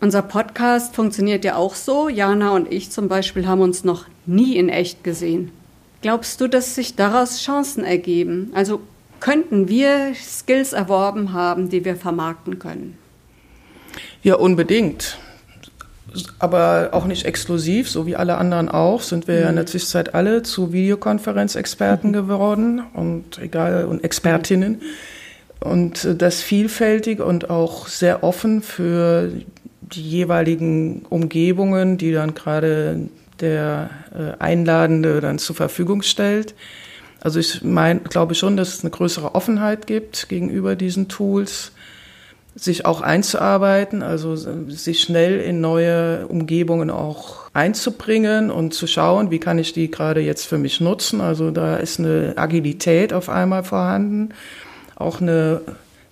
Unser 0.00 0.22
Podcast 0.22 0.96
funktioniert 0.96 1.44
ja 1.44 1.56
auch 1.56 1.74
so. 1.74 2.08
Jana 2.08 2.50
und 2.50 2.72
ich 2.72 2.90
zum 2.90 3.08
Beispiel 3.08 3.46
haben 3.46 3.60
uns 3.60 3.84
noch 3.84 4.06
nie 4.26 4.56
in 4.56 4.68
echt 4.68 5.04
gesehen. 5.04 5.52
Glaubst 6.00 6.40
du, 6.40 6.48
dass 6.48 6.74
sich 6.74 6.96
daraus 6.96 7.40
Chancen 7.40 7.84
ergeben? 7.84 8.50
Also 8.54 8.80
könnten 9.20 9.68
wir 9.68 10.14
Skills 10.16 10.72
erworben 10.72 11.32
haben, 11.32 11.68
die 11.68 11.84
wir 11.84 11.94
vermarkten 11.94 12.58
können? 12.58 12.98
Ja, 14.24 14.34
unbedingt 14.34 15.18
aber 16.38 16.90
auch 16.92 17.04
nicht 17.04 17.24
exklusiv, 17.24 17.88
so 17.88 18.06
wie 18.06 18.16
alle 18.16 18.36
anderen 18.36 18.68
auch, 18.68 19.02
sind 19.02 19.28
wir 19.28 19.42
mhm. 19.42 19.48
in 19.48 19.54
der 19.56 19.64
mhm. 19.64 19.68
Zwischenzeit 19.68 20.14
alle 20.14 20.42
zu 20.42 20.72
Videokonferenzexperten 20.72 22.10
mhm. 22.10 22.14
geworden 22.14 22.82
und 22.94 23.38
egal 23.38 23.84
und 23.84 24.04
Expertinnen. 24.04 24.82
Und 25.60 26.08
das 26.20 26.42
vielfältig 26.42 27.20
und 27.20 27.48
auch 27.50 27.86
sehr 27.86 28.24
offen 28.24 28.62
für 28.62 29.30
die 29.80 30.02
jeweiligen 30.02 31.04
Umgebungen, 31.08 31.98
die 31.98 32.12
dann 32.12 32.34
gerade 32.34 33.08
der 33.40 33.90
äh, 34.12 34.40
Einladende 34.40 35.20
dann 35.20 35.38
zur 35.38 35.54
Verfügung 35.54 36.02
stellt. 36.02 36.54
Also 37.20 37.38
ich 37.38 37.62
meine, 37.62 38.00
glaube 38.00 38.34
schon, 38.34 38.56
dass 38.56 38.74
es 38.74 38.82
eine 38.82 38.90
größere 38.90 39.34
Offenheit 39.34 39.86
gibt 39.86 40.28
gegenüber 40.28 40.74
diesen 40.74 41.08
Tools 41.08 41.72
sich 42.54 42.84
auch 42.84 43.00
einzuarbeiten, 43.00 44.02
also 44.02 44.36
sich 44.36 45.00
schnell 45.00 45.40
in 45.40 45.60
neue 45.60 46.26
Umgebungen 46.26 46.90
auch 46.90 47.50
einzubringen 47.54 48.50
und 48.50 48.74
zu 48.74 48.86
schauen, 48.86 49.30
wie 49.30 49.38
kann 49.38 49.58
ich 49.58 49.72
die 49.72 49.90
gerade 49.90 50.20
jetzt 50.20 50.46
für 50.46 50.58
mich 50.58 50.80
nutzen. 50.80 51.20
Also 51.20 51.50
da 51.50 51.76
ist 51.76 51.98
eine 51.98 52.34
Agilität 52.36 53.12
auf 53.12 53.28
einmal 53.30 53.64
vorhanden, 53.64 54.30
auch 54.96 55.20
eine 55.20 55.62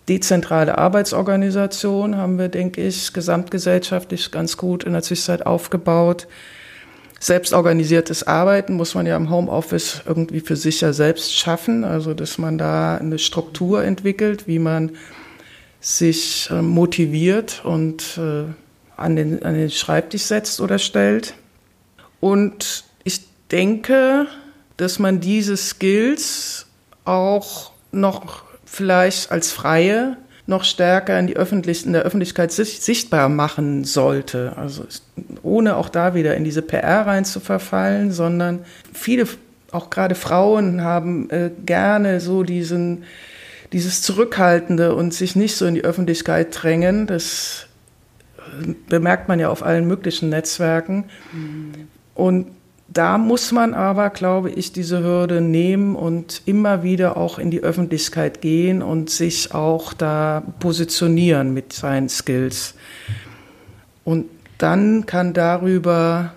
dezentrale 0.09 0.79
Arbeitsorganisation 0.79 2.17
haben 2.17 2.39
wir, 2.39 2.49
denke 2.49 2.85
ich, 2.85 3.13
gesamtgesellschaftlich 3.13 4.33
ganz 4.33 4.57
gut 4.57 4.83
in 4.83 4.93
der 4.93 5.03
Zwischenzeit 5.03 5.47
aufgebaut. 5.47 6.27
Selbstorganisiertes 7.21 8.27
Arbeiten 8.27 8.75
muss 8.75 8.95
man 8.95 9.07
ja 9.07 9.17
im 9.17 9.31
Homeoffice 9.31 10.03
irgendwie 10.07 10.41
für 10.41 10.57
sich 10.57 10.81
ja 10.81 10.95
selbst 10.95 11.37
schaffen, 11.37 11.85
also 11.85 12.15
dass 12.15 12.39
man 12.39 12.57
da 12.57 12.97
eine 12.97 13.19
Struktur 13.19 13.85
entwickelt, 13.85 14.49
wie 14.49 14.59
man 14.59 14.93
sich 15.81 16.49
äh, 16.51 16.63
motiviert 16.63 17.63
und 17.65 18.19
äh, 18.19 18.45
an, 18.97 19.17
den, 19.17 19.43
an 19.43 19.55
den 19.55 19.71
Schreibtisch 19.71 20.23
setzt 20.23 20.61
oder 20.61 20.79
stellt. 20.79 21.35
Und 22.21 22.85
ich 23.03 23.23
denke, 23.51 24.27
dass 24.77 24.99
man 24.99 25.21
diese 25.21 25.57
Skills 25.57 26.67
auch 27.05 27.73
noch 27.93 28.45
vielleicht 28.65 29.33
als 29.33 29.51
Freie 29.53 30.17
noch 30.47 30.65
stärker 30.65 31.19
in, 31.19 31.27
die 31.27 31.37
Öffentlich 31.37 31.87
in 31.87 31.93
der 31.93 32.03
Öffentlichkeit 32.03 32.53
sichtbar 32.53 33.29
machen 33.29 33.85
sollte. 33.85 34.55
Also 34.57 34.85
ohne 35.43 35.77
auch 35.77 35.89
da 35.89 36.15
wieder 36.15 36.37
in 36.37 36.45
diese 36.45 36.61
PR 36.61 37.07
rein 37.07 37.25
zu 37.25 37.41
verfallen, 37.41 38.11
sondern 38.11 38.65
viele, 38.93 39.27
auch 39.71 39.91
gerade 39.91 40.15
Frauen, 40.15 40.83
haben 40.83 41.31
äh, 41.31 41.51
gerne 41.65 42.21
so 42.21 42.43
diesen 42.43 43.05
dieses 43.73 44.03
Zurückhaltende 44.03 44.95
und 44.95 45.15
sich 45.15 45.37
nicht 45.37 45.57
so 45.57 45.67
in 45.67 45.75
die 45.75 45.85
Öffentlichkeit 45.85 46.49
drängen, 46.51 47.07
das 47.07 47.67
äh, 48.39 48.75
bemerkt 48.89 49.29
man 49.29 49.39
ja 49.39 49.49
auf 49.49 49.63
allen 49.63 49.87
möglichen 49.87 50.29
Netzwerken. 50.29 51.05
Mhm. 51.33 51.89
Und 52.15 52.47
da 52.93 53.19
muss 53.19 53.53
man 53.53 53.73
aber, 53.73 54.11
glaube 54.11 54.51
ich, 54.51 54.73
diese 54.73 55.03
Hürde 55.05 55.41
nehmen 55.41 55.95
und 55.95 56.43
immer 56.45 56.83
wieder 56.83 57.17
auch 57.17 57.39
in 57.39 57.53
die 57.53 57.63
Öffentlichkeit 57.63 58.41
gehen 58.41 58.83
und 58.83 59.11
sich 59.11 59.55
auch 59.55 59.93
da 59.93 60.43
positionieren 60.59 61.55
mit 61.55 61.73
seinen 61.73 62.09
Skills. 62.09 62.75
Und 64.03 64.27
dann 64.59 65.07
kann 65.07 65.33
darüber, 65.35 66.35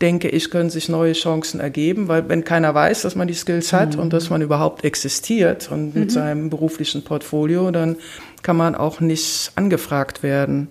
denke 0.00 0.28
ich, 0.28 0.50
können 0.50 0.70
sich 0.70 0.88
neue 0.88 1.12
Chancen 1.12 1.60
ergeben, 1.60 2.08
weil 2.08 2.28
wenn 2.28 2.44
keiner 2.44 2.74
weiß, 2.74 3.02
dass 3.02 3.16
man 3.16 3.28
die 3.28 3.34
Skills 3.34 3.72
hat 3.72 3.96
mhm. 3.96 4.02
und 4.02 4.12
dass 4.12 4.30
man 4.30 4.40
überhaupt 4.42 4.84
existiert 4.84 5.70
und 5.70 5.94
mit 5.94 6.06
mhm. 6.06 6.10
seinem 6.10 6.50
beruflichen 6.50 7.04
Portfolio, 7.04 7.70
dann 7.70 7.96
kann 8.42 8.56
man 8.56 8.74
auch 8.74 9.00
nicht 9.00 9.52
angefragt 9.56 10.22
werden. 10.22 10.70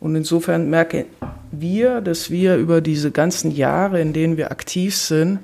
Und 0.00 0.14
insofern 0.14 0.70
merken 0.70 1.04
wir, 1.50 2.00
dass 2.00 2.30
wir 2.30 2.56
über 2.56 2.80
diese 2.80 3.10
ganzen 3.10 3.50
Jahre, 3.50 4.00
in 4.00 4.12
denen 4.12 4.36
wir 4.36 4.50
aktiv 4.50 4.96
sind, 4.96 5.40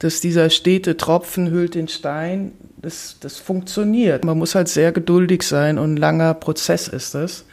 dass 0.00 0.20
dieser 0.20 0.50
stete 0.50 0.96
Tropfen 0.96 1.50
hüllt 1.50 1.74
den 1.74 1.88
Stein, 1.88 2.52
das, 2.80 3.16
das 3.20 3.36
funktioniert. 3.36 4.24
Man 4.24 4.38
muss 4.38 4.54
halt 4.54 4.68
sehr 4.68 4.92
geduldig 4.92 5.42
sein 5.42 5.78
und 5.78 5.94
ein 5.94 5.96
langer 5.96 6.34
Prozess 6.34 6.88
ist 6.88 7.14
das. 7.14 7.44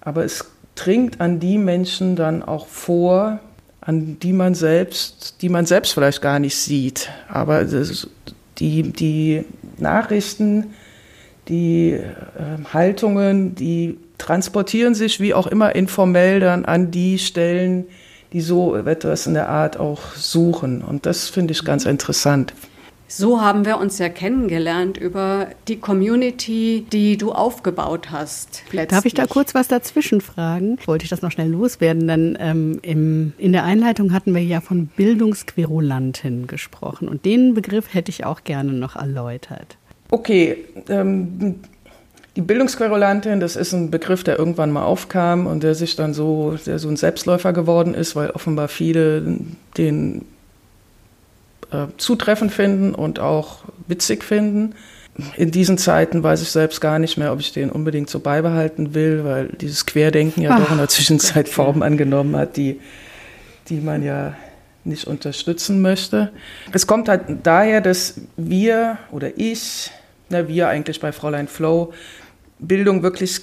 Aber 0.00 0.24
es 0.24 0.46
dringt 0.74 1.20
an 1.20 1.40
die 1.40 1.58
Menschen 1.58 2.16
dann 2.16 2.42
auch 2.42 2.66
vor, 2.66 3.38
an 3.80 4.18
die 4.20 4.32
man 4.32 4.54
selbst, 4.54 5.36
die 5.40 5.48
man 5.48 5.66
selbst 5.66 5.94
vielleicht 5.94 6.20
gar 6.20 6.38
nicht 6.38 6.56
sieht. 6.56 7.10
Aber 7.28 7.64
die, 8.58 8.82
die 8.92 9.44
Nachrichten, 9.78 10.74
die 11.48 11.92
äh, 11.92 12.02
Haltungen, 12.72 13.54
die 13.54 13.98
transportieren 14.18 14.94
sich 14.94 15.20
wie 15.20 15.34
auch 15.34 15.46
immer 15.46 15.74
informell 15.74 16.40
dann 16.40 16.64
an 16.64 16.90
die 16.90 17.18
Stellen, 17.18 17.86
die 18.32 18.40
so 18.42 18.76
etwas 18.76 19.26
in 19.26 19.34
der 19.34 19.48
Art 19.48 19.78
auch 19.78 20.14
suchen. 20.14 20.82
Und 20.82 21.06
das 21.06 21.28
finde 21.28 21.52
ich 21.52 21.64
ganz 21.64 21.84
interessant. 21.84 22.52
So 23.12 23.40
haben 23.40 23.66
wir 23.66 23.78
uns 23.78 23.98
ja 23.98 24.08
kennengelernt 24.08 24.96
über 24.96 25.48
die 25.66 25.80
Community, 25.80 26.86
die 26.92 27.16
du 27.16 27.32
aufgebaut 27.32 28.12
hast. 28.12 28.62
Letztlich. 28.70 28.86
Darf 28.86 29.04
ich 29.04 29.14
da 29.14 29.26
kurz 29.26 29.52
was 29.52 29.66
dazwischen 29.66 30.20
fragen? 30.20 30.78
Wollte 30.86 31.02
ich 31.02 31.10
das 31.10 31.20
noch 31.20 31.32
schnell 31.32 31.48
loswerden? 31.48 32.06
Dann 32.06 32.38
ähm, 32.40 32.78
im, 32.82 33.32
in 33.36 33.50
der 33.50 33.64
Einleitung 33.64 34.12
hatten 34.12 34.32
wir 34.32 34.44
ja 34.44 34.60
von 34.60 34.86
Bildungsquerulanten 34.86 36.46
gesprochen 36.46 37.08
und 37.08 37.24
den 37.24 37.54
Begriff 37.54 37.92
hätte 37.92 38.10
ich 38.10 38.24
auch 38.24 38.44
gerne 38.44 38.72
noch 38.72 38.94
erläutert. 38.94 39.76
Okay, 40.12 40.58
ähm, 40.88 41.56
die 42.36 42.42
Bildungsquerulantin, 42.42 43.40
das 43.40 43.56
ist 43.56 43.72
ein 43.72 43.90
Begriff, 43.90 44.22
der 44.22 44.38
irgendwann 44.38 44.70
mal 44.70 44.84
aufkam 44.84 45.48
und 45.48 45.64
der 45.64 45.74
sich 45.74 45.96
dann 45.96 46.14
so, 46.14 46.56
der 46.64 46.78
so 46.78 46.88
ein 46.88 46.96
Selbstläufer 46.96 47.52
geworden 47.52 47.92
ist, 47.92 48.14
weil 48.14 48.30
offenbar 48.30 48.68
viele 48.68 49.36
den 49.76 50.26
äh, 51.72 51.86
zutreffend 51.96 52.52
finden 52.52 52.94
und 52.94 53.18
auch 53.18 53.64
witzig 53.86 54.24
finden. 54.24 54.74
In 55.36 55.50
diesen 55.50 55.76
Zeiten 55.76 56.22
weiß 56.22 56.40
ich 56.42 56.50
selbst 56.50 56.80
gar 56.80 56.98
nicht 56.98 57.16
mehr, 57.18 57.32
ob 57.32 57.40
ich 57.40 57.52
den 57.52 57.70
unbedingt 57.70 58.08
so 58.08 58.20
beibehalten 58.20 58.94
will, 58.94 59.24
weil 59.24 59.48
dieses 59.48 59.86
Querdenken 59.86 60.42
ja 60.42 60.50
Ach, 60.52 60.60
doch 60.60 60.70
in 60.70 60.78
der 60.78 60.88
Zwischenzeit 60.88 61.48
Formen 61.50 61.82
angenommen 61.82 62.36
hat, 62.36 62.56
die, 62.56 62.80
die 63.68 63.80
man 63.80 64.02
ja 64.02 64.34
nicht 64.84 65.06
unterstützen 65.06 65.82
möchte. 65.82 66.32
Es 66.72 66.86
kommt 66.86 67.08
halt 67.08 67.22
daher, 67.42 67.80
dass 67.80 68.20
wir 68.36 68.98
oder 69.10 69.36
ich, 69.36 69.90
na 70.28 70.48
wir 70.48 70.68
eigentlich 70.68 71.00
bei 71.00 71.12
Fräulein 71.12 71.48
Flow, 71.48 71.92
Bildung 72.58 73.02
wirklich 73.02 73.42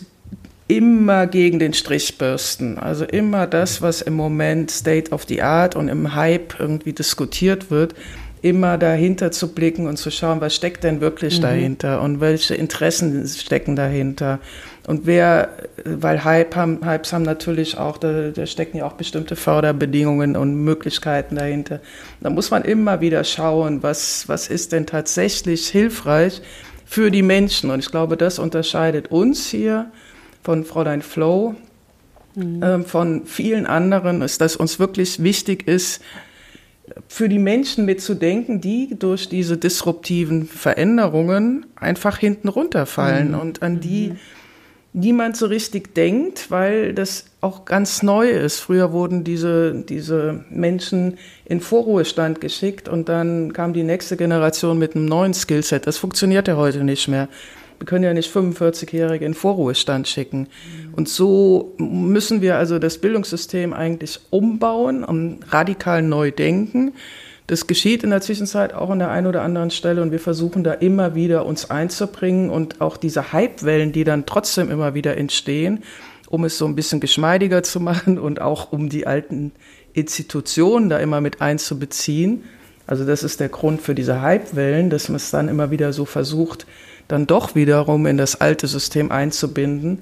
immer 0.67 1.27
gegen 1.27 1.59
den 1.59 1.73
Strich 1.73 2.17
bürsten. 2.17 2.77
Also 2.77 3.05
immer 3.05 3.47
das, 3.47 3.81
was 3.81 4.01
im 4.01 4.15
Moment 4.15 4.71
State 4.71 5.11
of 5.11 5.23
the 5.27 5.41
Art 5.41 5.75
und 5.75 5.87
im 5.87 6.13
Hype 6.15 6.59
irgendwie 6.59 6.93
diskutiert 6.93 7.71
wird, 7.71 7.95
immer 8.41 8.77
dahinter 8.77 9.31
zu 9.31 9.53
blicken 9.53 9.87
und 9.87 9.97
zu 9.97 10.11
schauen, 10.11 10.41
was 10.41 10.55
steckt 10.55 10.83
denn 10.83 11.01
wirklich 11.01 11.37
mhm. 11.39 11.43
dahinter 11.43 12.01
und 12.01 12.19
welche 12.19 12.55
Interessen 12.55 13.27
stecken 13.27 13.75
dahinter. 13.75 14.39
Und 14.85 15.05
wer, 15.05 15.49
weil 15.83 16.23
Hype 16.23 16.55
haben, 16.55 16.85
Hypes 16.85 17.11
haben 17.11 17.23
natürlich 17.23 17.77
auch, 17.77 17.97
da, 17.97 18.29
da 18.29 18.45
stecken 18.45 18.77
ja 18.77 18.85
auch 18.85 18.93
bestimmte 18.93 19.35
Förderbedingungen 19.35 20.37
und 20.37 20.55
Möglichkeiten 20.63 21.35
dahinter. 21.35 21.81
Da 22.21 22.29
muss 22.29 22.51
man 22.51 22.63
immer 22.63 23.01
wieder 23.01 23.23
schauen, 23.23 23.83
was, 23.83 24.29
was 24.29 24.47
ist 24.47 24.71
denn 24.71 24.85
tatsächlich 24.85 25.67
hilfreich 25.67 26.41
für 26.85 27.11
die 27.11 27.23
Menschen. 27.23 27.69
Und 27.69 27.79
ich 27.79 27.91
glaube, 27.91 28.15
das 28.15 28.39
unterscheidet 28.39 29.11
uns 29.11 29.47
hier 29.47 29.91
von 30.43 30.63
Fräulein 30.63 31.01
Flow, 31.01 31.55
mhm. 32.35 32.63
äh, 32.63 32.79
von 32.83 33.25
vielen 33.25 33.65
anderen, 33.65 34.21
ist, 34.21 34.41
dass 34.41 34.55
uns 34.55 34.79
wirklich 34.79 35.21
wichtig 35.21 35.67
ist, 35.67 36.01
für 37.07 37.29
die 37.29 37.39
Menschen 37.39 37.85
mitzudenken, 37.85 38.61
die 38.61 38.95
durch 38.97 39.29
diese 39.29 39.57
disruptiven 39.57 40.47
Veränderungen 40.47 41.65
einfach 41.75 42.17
hinten 42.17 42.47
runterfallen 42.47 43.31
mhm. 43.31 43.39
und 43.39 43.61
an 43.61 43.79
die 43.81 44.09
mhm. 44.09 44.17
niemand 44.93 45.35
so 45.35 45.47
richtig 45.47 45.93
denkt, 45.93 46.49
weil 46.49 46.93
das 46.93 47.25
auch 47.41 47.65
ganz 47.65 48.03
neu 48.03 48.29
ist. 48.29 48.59
Früher 48.59 48.93
wurden 48.93 49.23
diese, 49.23 49.73
diese 49.75 50.45
Menschen 50.49 51.17
in 51.45 51.59
Vorruhestand 51.59 52.39
geschickt 52.39 52.87
und 52.87 53.09
dann 53.09 53.51
kam 53.51 53.73
die 53.73 53.83
nächste 53.83 54.15
Generation 54.15 54.77
mit 54.77 54.95
einem 54.95 55.05
neuen 55.05 55.33
Skillset. 55.33 55.87
Das 55.87 55.97
funktioniert 55.97 56.47
ja 56.47 56.55
heute 56.55 56.83
nicht 56.83 57.07
mehr. 57.09 57.27
Wir 57.79 57.85
können 57.85 58.03
ja 58.03 58.13
nicht 58.13 58.33
45-Jährige 58.33 59.25
in 59.25 59.33
Vorruhestand 59.33 60.07
schicken. 60.07 60.47
Und 60.95 61.09
so 61.09 61.75
müssen 61.77 62.41
wir 62.41 62.57
also 62.57 62.79
das 62.79 62.97
Bildungssystem 62.97 63.73
eigentlich 63.73 64.19
umbauen 64.29 65.03
und 65.03 65.39
radikal 65.51 66.01
neu 66.01 66.31
denken. 66.31 66.93
Das 67.47 67.65
geschieht 67.65 68.03
in 68.03 68.09
der 68.09 68.19
Zwischenzeit 68.19 68.73
auch 68.73 68.89
an 68.89 68.99
der 68.99 69.09
einen 69.09 69.25
oder 69.25 69.41
anderen 69.41 69.71
Stelle 69.71 70.01
und 70.01 70.11
wir 70.11 70.19
versuchen 70.19 70.65
da 70.65 70.73
immer 70.73 71.15
wieder 71.15 71.45
uns 71.45 71.69
einzubringen 71.69 72.49
und 72.49 72.81
auch 72.81 72.97
diese 72.97 73.31
Hypewellen, 73.31 73.93
die 73.93 74.03
dann 74.03 74.25
trotzdem 74.25 74.69
immer 74.69 74.95
wieder 74.95 75.15
entstehen, 75.15 75.83
um 76.27 76.43
es 76.43 76.57
so 76.57 76.65
ein 76.65 76.75
bisschen 76.75 76.99
geschmeidiger 76.99 77.63
zu 77.63 77.79
machen 77.79 78.19
und 78.19 78.41
auch 78.41 78.73
um 78.73 78.89
die 78.89 79.07
alten 79.07 79.53
Institutionen 79.93 80.89
da 80.89 80.99
immer 80.99 81.21
mit 81.21 81.41
einzubeziehen. 81.41 82.43
Also 82.85 83.05
das 83.05 83.23
ist 83.23 83.39
der 83.39 83.49
Grund 83.49 83.81
für 83.81 83.95
diese 83.95 84.21
Hypewellen, 84.21 84.89
dass 84.89 85.07
man 85.07 85.15
es 85.15 85.31
dann 85.31 85.47
immer 85.47 85.71
wieder 85.71 85.93
so 85.93 86.03
versucht, 86.03 86.67
dann 87.07 87.27
doch 87.27 87.55
wiederum 87.55 88.05
in 88.05 88.17
das 88.17 88.39
alte 88.41 88.67
System 88.67 89.11
einzubinden, 89.11 89.99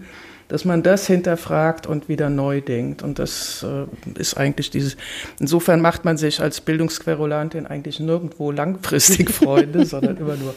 dass 0.48 0.64
man 0.66 0.84
das 0.84 1.08
hinterfragt 1.08 1.88
und 1.88 2.08
wieder 2.08 2.30
neu 2.30 2.62
denkt. 2.62 3.02
Und 3.02 3.18
das 3.20 3.66
äh, 3.68 4.20
ist 4.20 4.38
eigentlich 4.38 4.70
dieses, 4.70 4.96
insofern 5.40 5.82
macht 5.82 6.06
man 6.06 6.18
sich 6.18 6.40
als 6.40 6.62
Bildungsquerulantin 6.62 7.66
eigentlich 7.66 8.00
nirgendwo 8.00 8.52
langfristig 8.52 9.30
Freunde, 9.32 9.86
sondern 9.86 10.18
immer 10.18 10.36
nur 10.36 10.54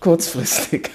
kurzfristig. 0.00 0.90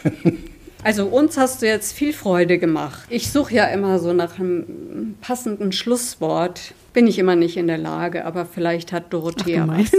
Also 0.84 1.06
uns 1.08 1.38
hast 1.38 1.62
du 1.62 1.66
jetzt 1.66 1.94
viel 1.94 2.14
Freude 2.14 2.58
gemacht. 2.58 3.06
Ich 3.10 3.32
suche 3.32 3.56
ja 3.56 3.66
immer 3.66 4.00
so 4.00 4.14
nach 4.14 4.38
einem 4.38 5.16
passenden 5.22 5.72
Schlusswort. 5.72 6.74
Bin 6.94 7.08
ich 7.08 7.20
immer 7.20 7.36
nicht 7.36 7.58
in 7.58 7.68
der 7.68 7.78
Lage, 7.78 8.26
aber 8.26 8.46
vielleicht 8.46 8.92
hat 8.92 9.14
Dorothea 9.14 9.68
Ach, 9.70 9.78
was. 9.78 9.92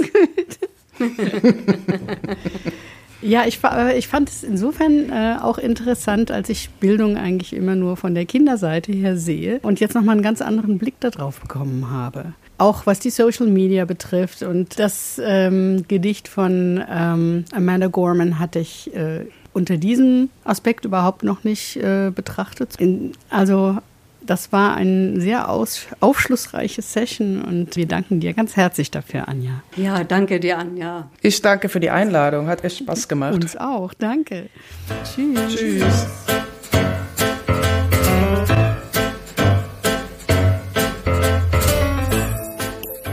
Ja, 3.22 3.44
ich, 3.46 3.62
äh, 3.64 3.98
ich 3.98 4.08
fand 4.08 4.28
es 4.28 4.42
insofern 4.42 5.10
äh, 5.10 5.36
auch 5.40 5.58
interessant, 5.58 6.30
als 6.30 6.48
ich 6.48 6.70
Bildung 6.70 7.16
eigentlich 7.16 7.52
immer 7.52 7.74
nur 7.74 7.96
von 7.96 8.14
der 8.14 8.24
Kinderseite 8.24 8.92
her 8.92 9.16
sehe 9.16 9.60
und 9.62 9.80
jetzt 9.80 9.94
nochmal 9.94 10.14
einen 10.14 10.22
ganz 10.22 10.40
anderen 10.40 10.78
Blick 10.78 10.98
darauf 11.00 11.40
bekommen 11.40 11.90
habe. 11.90 12.32
Auch 12.58 12.86
was 12.86 12.98
die 12.98 13.10
Social 13.10 13.46
Media 13.46 13.84
betrifft. 13.84 14.42
Und 14.42 14.78
das 14.78 15.20
ähm, 15.24 15.84
Gedicht 15.88 16.28
von 16.28 16.82
ähm, 16.90 17.44
Amanda 17.52 17.86
Gorman 17.86 18.38
hatte 18.38 18.58
ich 18.58 18.94
äh, 18.94 19.26
unter 19.52 19.76
diesem 19.76 20.30
Aspekt 20.44 20.84
überhaupt 20.84 21.22
noch 21.22 21.44
nicht 21.44 21.76
äh, 21.76 22.10
betrachtet. 22.14 22.76
In, 22.78 23.12
also 23.30 23.78
das 24.30 24.52
war 24.52 24.76
ein 24.76 25.20
sehr 25.20 25.48
aus, 25.48 25.88
aufschlussreiche 25.98 26.82
Session 26.82 27.42
und 27.42 27.74
wir 27.74 27.86
danken 27.86 28.20
dir 28.20 28.32
ganz 28.32 28.54
herzlich 28.54 28.88
dafür, 28.88 29.26
Anja. 29.26 29.64
Ja, 29.74 30.04
danke 30.04 30.38
dir, 30.38 30.56
Anja. 30.56 31.10
Ich 31.20 31.42
danke 31.42 31.68
für 31.68 31.80
die 31.80 31.90
Einladung, 31.90 32.46
hat 32.46 32.62
echt 32.62 32.78
Spaß 32.78 33.08
gemacht. 33.08 33.34
Uns 33.34 33.56
auch, 33.56 33.92
danke. 33.92 34.48
Tschüss. 35.02 35.56
Tschüss. 35.56 36.06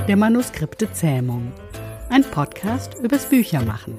Der 0.07 0.17
Manuskripte 0.17 0.91
Zähmung. 0.93 1.51
Ein 2.11 2.25
Podcast 2.25 2.93
übers 3.01 3.25
Büchermachen. 3.25 3.97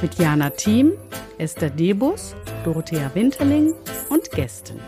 Mit 0.00 0.14
Jana 0.14 0.50
Thiem, 0.50 0.92
Esther 1.38 1.70
Debus 1.70 2.36
Dorothea 2.66 3.08
Winterling 3.14 3.74
und 4.08 4.28
Gästen. 4.32 4.80